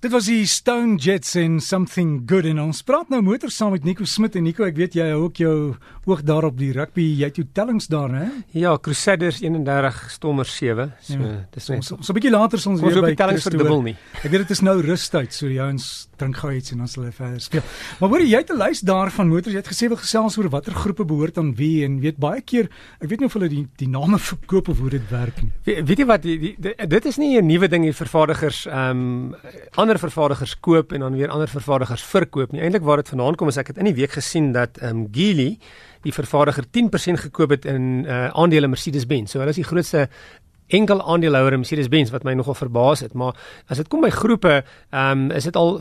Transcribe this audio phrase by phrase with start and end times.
[0.00, 3.84] Dit was die Stone Jets en Something Good en ons praat nou motor saam met
[3.84, 5.56] Nico Smit en Nico, ek weet jy hou ook jou
[6.08, 7.04] oog daar op die rugby.
[7.18, 8.22] Jy het jou tellings daar, né?
[8.56, 10.86] Ja, Crusaders 31, Stormers 7.
[11.04, 13.96] So ja, dis ons so 'n bietjie later ons, ons weer by tellings verdubbel nie.
[14.24, 17.02] Ek weet dit is nou rustyd, so die ouens drink gou iets en dan sal
[17.04, 17.62] hulle verder speel.
[18.00, 19.52] Maar hoor jy het 'n lys daar van motors.
[19.52, 22.70] Jy het gesê wil gesels oor watter groepe behoort aan wie en weet baie keer,
[23.00, 25.52] ek weet nie of hulle die die name verkoop of hoe dit werk nie.
[25.64, 28.66] We, weet jy wat die, die, die, dit is nie 'n nuwe ding hier vervaardigers
[28.66, 29.36] ehm um,
[29.90, 32.60] ander vervaardigers koop en dan weer ander vervaardigers verkoop nie.
[32.62, 35.08] Eintlik waar dit vanaand kom is ek het in die week gesien dat ehm um,
[35.10, 35.56] Geely
[36.06, 39.32] die vervaardiger 10% gekoop het in uh, aandele Mercedes-Benz.
[39.32, 40.06] So hulle is die grootste
[40.70, 43.36] enkel aandeelhouer in Mercedes-Benz wat my nogal verbaas het, maar
[43.68, 45.80] as dit kom by groepe, ehm um, is dit al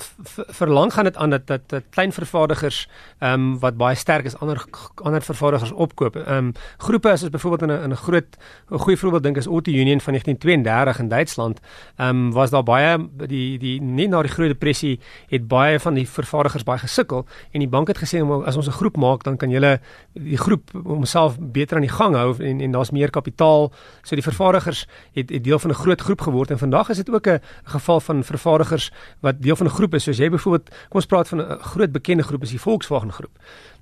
[0.59, 2.88] verlang gaan dit aan dat, dat klein vervaardigers
[3.20, 4.63] ehm um, wat baie sterk is ander
[4.95, 6.16] ander vervaardigers opkoop.
[6.16, 8.38] Ehm um, groepe as is byvoorbeeld in 'n in 'n groot
[8.71, 11.59] 'n goeie voorbeeld dink is Auto Union van 1932 in Duitsland.
[11.95, 15.94] Ehm um, was daar baie die die nie na die groot depressie het baie van
[15.94, 19.38] die vervaardigers baie gesukkel en die bank het gesê as ons 'n groep maak dan
[19.38, 19.80] kan julle
[20.14, 23.71] die groep homself beter aan die gang hou en en daar's meer kapitaal.
[24.03, 26.97] So die vervaardigers vervaardigers het, het deel van 'n groot groep geword en vandag is
[26.97, 30.69] dit ook 'n geval van vervaardigers wat deel van 'n groep is soos jy byvoorbeeld
[30.69, 33.38] kom ons praat van 'n groot bekende groep is die Volkswagen groep.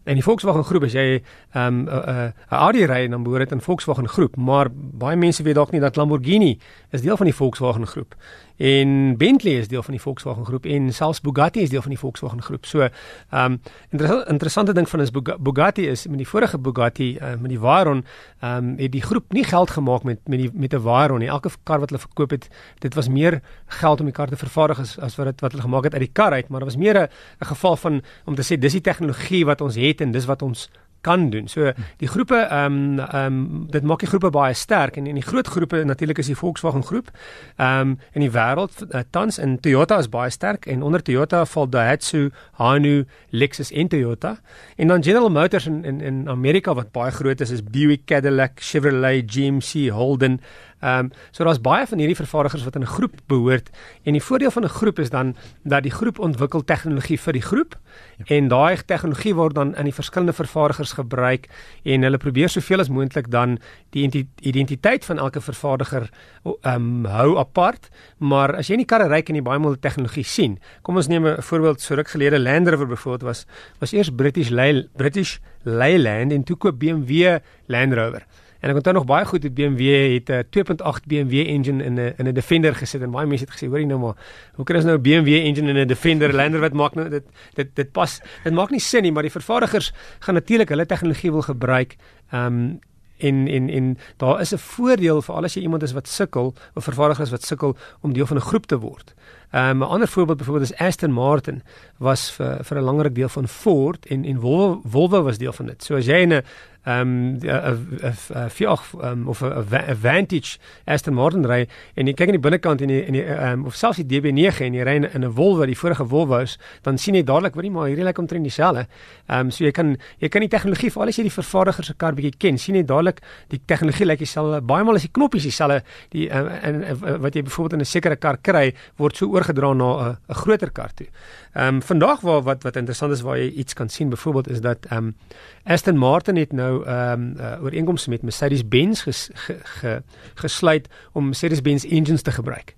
[0.07, 3.49] En die Volkswagen groep as jy ehm, 'n um, 'n Audi ry en dan behoort
[3.49, 6.59] dit in Volkswagen groep, maar baie mense weet dalk nie dat Lamborghini
[6.91, 8.15] is deel van die Volkswagen groep
[8.57, 11.99] en Bentley is deel van die Volkswagen groep en selfs Bugatti is deel van die
[11.99, 12.65] Volkswagen groep.
[12.65, 17.35] So, ehm um, inter interessante ding van is Bugatti is met die vorige Bugatti uh,
[17.39, 18.05] met die Veyron,
[18.39, 21.27] ehm um, het die groep nie geld gemaak met met die met 'n Veyron nie.
[21.27, 24.79] Elke kar wat hulle verkoop het, dit was meer geld om die kar te vervaardig
[24.79, 26.77] as, as wat dit wat hulle gemaak het uit die kar uit, maar dit was
[26.77, 30.25] meer 'n geval van om te sê dis die tegnologie wat ons het en dis
[30.25, 30.69] wat ons
[31.07, 31.47] kan doen.
[31.47, 35.19] So die groepe ehm um, ehm um, dit maak die groepe baie sterk en in
[35.19, 37.11] die groot groepe natuurlik is die Volkswagen groep.
[37.55, 41.45] Ehm um, in die wêreld uh, tans en Toyota is baie sterk en onder Toyota
[41.45, 44.37] val Daihatsu, Hino, Lexus en Toyota.
[44.75, 48.59] En dan General Motors in in in Amerika wat baie groot is is Buick, Cadillac,
[48.59, 50.41] Chevrolet, GMC, Holden.
[50.79, 53.69] Ehm um, so daar's baie van hierdie vervaardigers wat in 'n groep behoort
[54.03, 57.41] en die voordeel van 'n groep is dan dat die groep ontwikkel tegnologie vir die
[57.41, 57.75] groep
[58.17, 58.35] ja.
[58.35, 61.47] en daai tegnologie word dan in die verskillende vervaardigers gebruik
[61.83, 63.57] en hulle probeer soveel as moontlik dan
[63.89, 66.09] die identiteit van elke vervaardiger
[66.43, 67.89] ehm um, hou apart.
[68.17, 70.59] Maar as jy in die karre ry en jy baie moeilike tegnologie sien.
[70.81, 71.81] Kom ons neem 'n voorbeeld.
[71.81, 73.45] So ruk gelede Land Rover byvoorbeeld was
[73.79, 78.25] was eers British Ley, British Leyland en toe koop BMW Land Rover
[78.59, 82.13] En ek onthou nog baie goed dat BMW het 'n 2.8 BMW engine in 'n
[82.17, 84.15] in 'n Defender gesit en baie mense het gesê, hoorie nou maar,
[84.55, 87.23] hoe kan ons nou 'n BMW engine in 'n Defender lander wat maak nou dit
[87.53, 91.31] dit dit pas dit maak nie sin nie, maar die vervaardigers gaan natuurlik hulle tegnologie
[91.31, 91.95] wil gebruik.
[92.31, 92.79] Ehm um,
[93.17, 96.53] en en en daar is 'n voordeel vir al as jy iemand is wat sukkel
[96.73, 99.13] of vervaardiger is wat sukkel om deel van 'n groep te word.
[99.51, 101.63] Um, 'n ander voorbeeld byvoorbeeld is Aston Martin
[101.97, 105.65] was vir vir 'n langer deel van Ford en en Volvo, Volvo was deel van
[105.65, 105.83] dit.
[105.83, 106.43] So as jy 'n
[106.87, 112.39] ehm 'n Fiat um, of 'n Vantage Aston Martin ry en jy kyk aan die
[112.39, 115.65] binnekant en die ehm um, of selfs die DB9 en jy ry in 'n Volvo,
[115.65, 118.87] die vorige Volvo is, dan sien jy dadelik, hoorie maar hierdie lyk omtrent dieselfde.
[119.27, 121.83] Ehm um, so jy kan jy kan die tegnologie vir al as jy die vervaardiger
[121.83, 124.61] se kar bietjie ken, sien jy dadelik die tegnologie lyk dieselfde.
[124.61, 125.83] Baie maal is die knoppies dieselfde.
[126.09, 129.73] Die uh, en uh, wat jy byvoorbeeld in 'n sekere kar kry, word so oorgedra
[129.73, 131.07] na 'n 'n groter kar toe.
[131.53, 134.61] Ehm um, vandag waar wat wat interessant is waar jy iets kan sien byvoorbeeld is
[134.61, 135.15] dat ehm um,
[135.63, 140.01] Aston Martin het nou ehm um, uh, ooreenkomste met Mercedes-Benz ges, ge, ge,
[140.35, 142.75] gesluit om Mercedes-Benz engines te gebruik.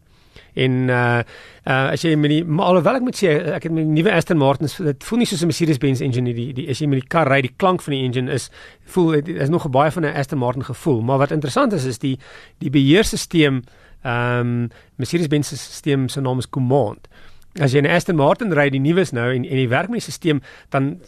[0.54, 1.22] En uh
[1.68, 4.14] uh as jy met die maar alhoewel ek moet sê ek het met die nuwe
[4.16, 7.08] Aston Martins dit voel nie soos 'n Mercedes-Benz engine die, die as jy met die
[7.08, 8.50] kar ry die klank van die engine is
[8.86, 12.00] voel dit is nog baie van 'n Aston Martin gevoel maar wat interessant is is
[12.00, 12.18] die
[12.58, 13.62] die beheerstelsel
[14.04, 17.08] ehm um, Mercedes-Benz se stelsel se naam is Command.
[17.60, 20.12] As jy 'n Aston Martin ry, die nuus nou en en die werk met die
[20.12, 21.02] stelsel, dan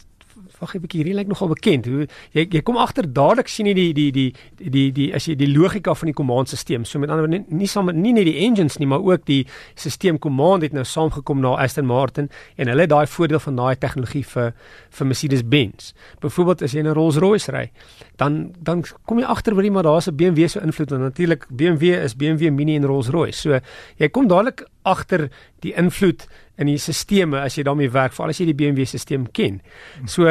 [0.60, 1.86] wag 'n bietjie hierdie lyk nogal bekend.
[1.86, 5.34] Hoe jy jy kom agter dadelik sien jy die die die die die as jy
[5.34, 6.84] die logika van die komandstelsel.
[6.84, 9.46] So met ander woorde nie saam met nie net die engines nie, maar ook die
[9.74, 13.76] stelsel command het nou saamgekom na Aston Martin en hulle het daai voordeel van daai
[13.76, 14.54] tegnologie vir
[14.90, 15.92] vir Mercedes-Benz.
[16.20, 17.70] Byvoorbeeld as jy 'n Rolls-Royce ry,
[18.16, 22.02] dan dan kom jy agter jy maar daar's 'n BMW se invloed en natuurlik BMW
[22.04, 23.40] is BMW Mini en Rolls-Royce.
[23.40, 23.60] So
[23.96, 25.28] jy kom dadelik agter
[25.62, 26.26] die invloed
[26.58, 29.60] in die stelsels as jy daarmee werk, veral as jy die BMW stelsel ken.
[30.06, 30.24] So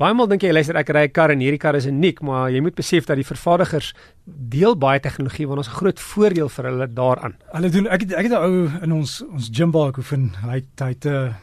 [0.00, 2.50] baie maal dink jy luister ek ry 'n kar en hierdie kar is uniek, maar
[2.50, 3.94] jy moet besef dat die vervaardigers
[4.26, 7.34] deel baie tegnologie want ons 'n groot voordeel vir hulle daaraan.
[7.52, 10.34] Hulle doen ek het, ek het 'n ou in ons ons gym waar ek oefen,
[10.42, 11.34] hy hy het 'n uh,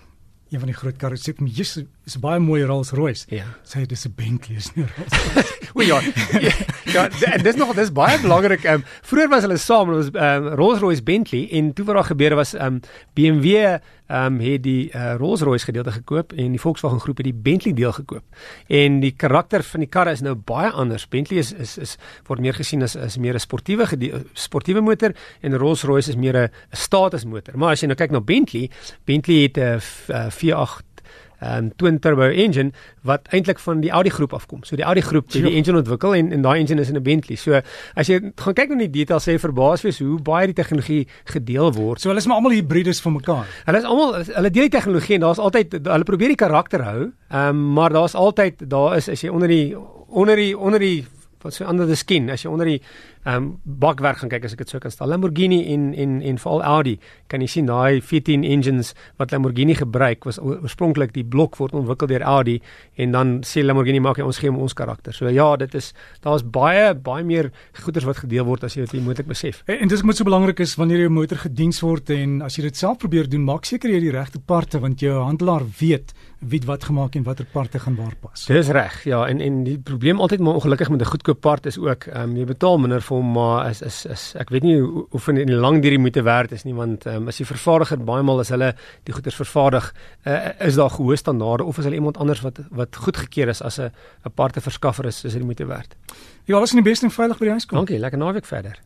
[0.51, 3.25] een van die groot karre sê my Jesus Dis 'n baie mooi Rolls-Royce.
[3.33, 3.45] Ja.
[3.65, 5.53] Sê dis 'n Bentley is nie 'n Rolls.
[5.75, 5.99] O ja.
[6.39, 6.53] Ja,
[6.93, 8.63] ja en dis nog dis baie belangrik.
[8.63, 11.95] Ehm um, vroeër was hulle saam, dit was ehm um, Rolls-Royce Bentley en toe wat
[11.95, 12.79] daar gebeur was ehm um,
[13.13, 13.79] BMW ehm
[14.25, 17.91] um, het die uh, Rolls-Royce gedeelte gekoop en die Volkswagen groep het die Bentley deel
[17.91, 18.23] gekoop.
[18.67, 21.07] En die karakter van die karre is nou baie anders.
[21.07, 21.97] Bentley is is is
[22.27, 23.85] word meer gesien as is meer 'n sportiewe
[24.33, 25.11] sportiewe motor
[25.41, 27.57] en Rolls-Royce is meer 'n statusmotor.
[27.57, 28.69] Maar as jy nou kyk na Bentley,
[29.05, 29.79] Bentley het 'n
[30.29, 30.94] V8 'n
[31.41, 32.71] um, twin turbo engine
[33.03, 34.63] wat eintlik van die Audi groep afkom.
[34.63, 37.03] So die Audi groep het die engine ontwikkel en en daai engine is in 'n
[37.03, 37.37] Bentley.
[37.37, 37.61] So
[37.95, 41.73] as jy gaan kyk na die details sê verbaas wees hoe baie die tegnologie gedeel
[41.73, 42.01] word.
[42.01, 43.45] So hulle is maar almal hibrides van mekaar.
[43.65, 47.11] Hulle is almal hulle deel die tegnologie en daar's altyd hulle probeer die karakter hou.
[47.29, 49.75] Ehm um, maar daar's altyd daar is as jy onder die
[50.07, 51.05] onder die onder die
[51.41, 52.81] wat so onder die skin as jy onder die
[53.25, 56.37] ehm um, bakwerk gaan kyk as ek dit sou kan stel Lamborghini en en en
[56.37, 61.57] veral Audi kan jy sien daai 14 engines wat Lamborghini gebruik was oorspronklik die blok
[61.57, 62.59] word ontwikkel deur Audi
[63.01, 65.13] en dan sê Lamborghini maak jy ons gee ons karakter.
[65.13, 69.01] So ja, dit is daar's baie baie meer goederes wat gedeel word as jy dit
[69.01, 69.63] moontlik besef.
[69.65, 72.63] En, en dis wat so belangrik is wanneer 'n motor gediens word en as jy
[72.69, 76.61] dit self probeer doen, maak seker jy die regte parte want jou handelaar weet wie
[76.65, 78.45] wat gemaak en watter parte gaan waar pas.
[78.45, 79.03] Dis reg.
[79.03, 82.29] Ja, en en die probleem altyd maar ongelukkig met 'n goedkoop part is ook ehm
[82.29, 85.27] um, jy betaal minder vir hom maar is is is ek weet nie hoe of
[85.27, 88.39] in die lang duur moet werd is nie want um, as die vervaardiger baie maal
[88.39, 88.73] as hulle
[89.03, 89.93] die goeder vervaardig
[90.25, 93.79] uh, is daar gehoor standaarde of is hulle iemand anders wat wat goedgekeur is as
[93.79, 93.91] 'n
[94.23, 95.95] aparte verskaffer is is dit moet werd.
[96.45, 97.77] Ja, alles in die beste en veilig by die huis kom.
[97.77, 98.79] Dankie, lekker naweek verder.